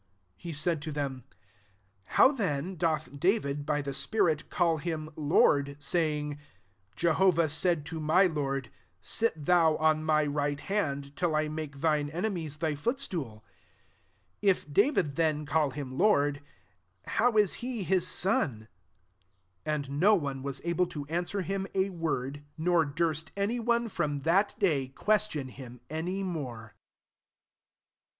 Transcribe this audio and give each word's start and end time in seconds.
43 0.37 0.49
He 0.49 0.53
said 0.53 0.81
to 0.81 0.91
them," 0.91 1.25
How 2.17 2.31
then 2.31 2.75
doth 2.75 3.19
Da 3.19 3.37
vid, 3.37 3.67
by 3.67 3.83
the 3.83 3.93
spirit, 3.93 4.49
caU 4.49 4.77
him 4.77 5.11
Lord, 5.15 5.75
saying, 5.77 6.39
44 6.93 6.93
* 6.95 6.95
Jehovah 6.95 7.49
said 7.49 7.85
to 7.85 7.99
my 7.99 8.25
Lord, 8.25 8.71
Sit 8.99 9.45
thou 9.45 9.75
on 9.75 10.03
my 10.03 10.25
right 10.25 10.59
hand, 10.59 11.15
till 11.15 11.35
I 11.35 11.49
make 11.49 11.81
thine 11.81 12.09
enemies 12.09 12.57
thy 12.57 12.73
footstool?' 12.73 13.43
45 14.41 14.41
If 14.41 14.73
David 14.73 15.15
then 15.17 15.45
call 15.45 15.69
him 15.69 15.95
Lord, 15.99 16.41
how 17.05 17.37
is 17.37 17.53
he 17.61 17.83
his 17.83 18.07
son?" 18.07 18.67
46 19.65 19.67
And 19.67 19.99
no 19.99 20.15
one 20.15 20.41
was 20.41 20.61
able 20.63 20.87
to 20.87 21.05
answer 21.09 21.43
him 21.43 21.67
a 21.75 21.91
word; 21.91 22.41
nor 22.57 22.85
durst 22.85 23.27
60 23.35 23.35
MATTHEW 23.35 23.35
XXm. 23.35 23.45
ttny 23.61 23.65
one 23.67 23.87
from 23.87 24.19
that 24.21 24.55
day 24.57 24.87
question 24.87 25.49
I 25.49 25.51
him 25.51 25.81
any 25.91 26.23
more. 26.23 26.73
Ch. 26.73 28.01